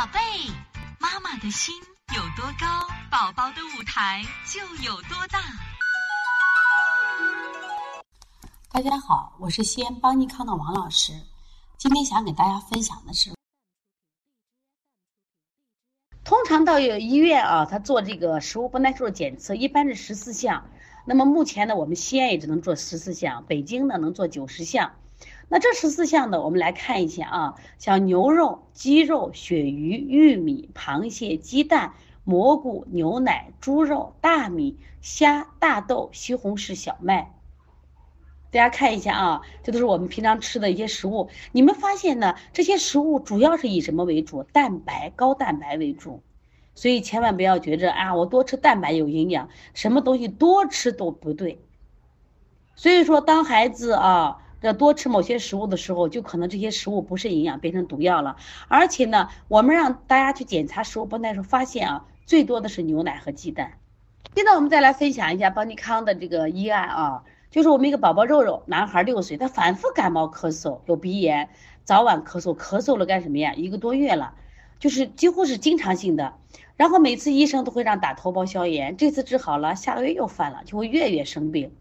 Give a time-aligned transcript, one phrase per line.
[0.00, 0.18] 宝贝，
[0.98, 1.74] 妈妈的心
[2.16, 5.38] 有多高，宝宝的舞台就有多大。
[8.72, 11.12] 大家好，我是西安邦尼康的王老师。
[11.76, 13.34] 今天想给大家分享的是，
[16.24, 20.70] 通常到有医院啊，他做这个食物不耐受检测，一般是十四项。
[21.04, 24.92] 那么目前呢，我们西安也只能做十四项，北京呢能做九十项。
[25.52, 37.34] 那这十四项呢，我们来看一下啊，像牛肉、鸡肉、鳕鱼、玉米、螃蟹、鸡蛋、蘑菇、牛奶、猪肉、大米、虾、大豆、西红柿、小麦。
[38.52, 41.28] 大家看一下啊，这都是我们平常吃的一些食物。
[41.50, 44.44] 你们发现呢，这些食物主要是以什么为主？
[44.44, 46.22] 蛋白、高蛋白为主。
[46.76, 51.60] 所以千万不要觉着啊，我多吃蛋白有营养，什么东西多吃都不对。
[52.76, 54.38] 所以说，当孩子啊。
[54.60, 58.36] 要多吃某些食物的时候，就可能这些食物不是营养，变成毒药了。
[58.68, 63.72] 而且呢，我们让大家去检查食物不耐受，发现啊，最多的是牛奶和鸡蛋。
[64.34, 71.48] 现在我们再来分享一下邦尼康的这个医案啊，就是我们一个宝宝肉肉，男孩六岁，他反复感冒咳嗽，有鼻炎，
[71.84, 73.54] 早晚咳嗽，咳嗽了干什么呀？
[73.54, 74.34] 一个多月了，
[74.78, 76.34] 就是几乎是经常性的。
[76.76, 81.72] 然后每次医生都会让打头孢消炎，这次治好了，下个月又犯了，就会月月生病。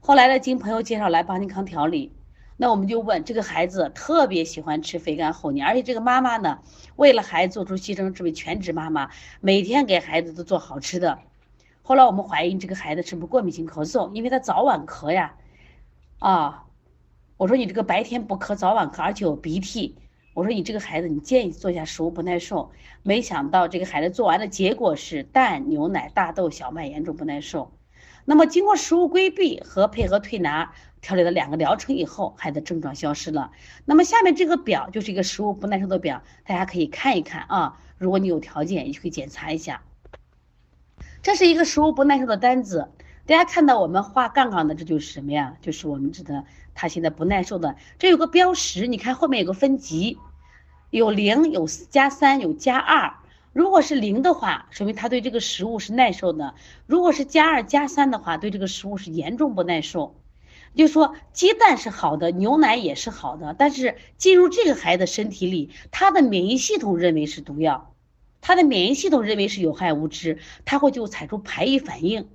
[0.00, 2.12] 后来呢，经朋友介绍来邦尼康调理。
[2.56, 6.60] 那我们就问这个孩子特别喜欢吃肥甘厚腻，而且这个妈妈呢，
[6.96, 11.18] 为了孩子做出牺牲，这位全职妈妈每天给孩子都做好吃的。
[11.82, 15.34] 后来我们怀疑这个孩子是不是过敏性咳嗽，因为他早晚咳呀。
[16.18, 16.64] 啊，
[17.36, 19.96] 我说你这个白天不咳，早晚咳，而且有鼻涕。
[20.32, 22.70] 我说你这个孩子，你建议做一下食物不耐受。
[23.02, 27.72] 没想到这个孩子做完的结果是蛋、牛奶、大豆、小麦严重不耐受。
[28.26, 30.72] 那么经过食物规避和配合推拿。
[31.02, 33.52] 调理了两个疗程以后，孩子症状消失了。
[33.84, 37.78] 那么下面这个表就是一个食物不耐受的表，大家可以看一看啊。
[37.96, 39.82] 如果你有条件，也可以检查一下。
[41.22, 42.88] 这是一个食物不耐受的单子，
[43.24, 45.56] 大家看到我们画杠杠的，这就是什么呀？
[45.60, 47.76] 就是我们指的他现在不耐受的。
[48.00, 50.18] 这有个标识，你看后面有个分级，
[50.90, 53.14] 有零、有加三、有加二。
[53.56, 56.52] 如果是零的话，说明他对这个食物是耐受的；
[56.84, 60.14] 如果是加二、加三的话，对这个食物是严重不耐受。
[60.74, 67.94] 就说鸡蛋是好的，牛奶也是好的，但是进入这个孩子身体里，他的免疫系统认为是毒药，
[68.42, 70.36] 他的免疫系统认为是有害物质，
[70.66, 72.28] 他会就产出排异反应。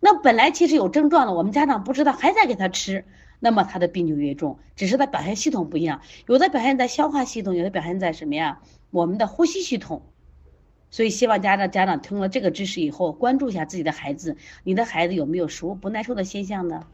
[0.00, 3.04] 那本来其实有症状的，我们家长不知道，还在给他吃，
[3.38, 4.58] 那么他的病就越重。
[4.74, 8.60] 只是他表现系统不一样，有的表现在消化系统，有的表现在什么呀？
[8.90, 10.02] 我们的呼吸系统。
[10.90, 16.86] 所以希望家长家长听了这个知识以后，关注一下自己的孩子，你的孩子有没有食物不耐受的现象呢？